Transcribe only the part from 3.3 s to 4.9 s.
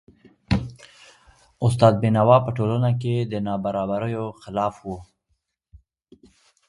د نابرابریو خلاف و.